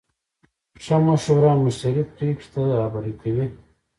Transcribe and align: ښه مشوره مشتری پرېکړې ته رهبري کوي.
ښه 0.83 0.95
مشوره 1.05 1.51
مشتری 1.63 2.03
پرېکړې 2.13 2.47
ته 2.53 2.59
رهبري 2.79 3.13
کوي. 3.21 3.47